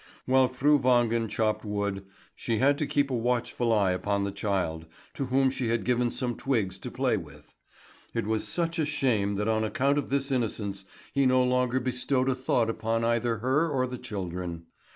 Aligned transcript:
While 0.25 0.47
Fru 0.47 0.79
Wangen 0.79 1.29
chopped 1.29 1.63
wood, 1.63 2.03
she 2.33 2.57
had 2.57 2.79
to 2.79 2.87
keep 2.87 3.11
a 3.11 3.15
watchful 3.15 3.71
eye 3.71 3.91
upon 3.91 4.23
the 4.23 4.31
child, 4.31 4.87
to 5.13 5.27
whom 5.27 5.51
she 5.51 5.67
had 5.67 5.85
given 5.85 6.09
some 6.09 6.33
twigs 6.35 6.79
to 6.79 6.89
play 6.89 7.17
with. 7.17 7.53
It 8.15 8.25
was 8.25 8.47
such 8.47 8.79
a 8.79 8.85
shame 8.87 9.35
that 9.35 9.47
on 9.47 9.63
account 9.63 9.99
of 9.99 10.09
this 10.09 10.31
innocence, 10.31 10.85
he 11.13 11.27
no 11.27 11.43
longer 11.43 11.79
bestowed 11.79 12.29
a 12.29 12.33
thought 12.33 12.67
upon 12.67 13.03
either 13.05 13.37
her 13.37 13.69
or 13.69 13.85
the 13.85 13.99
children. 13.99 14.65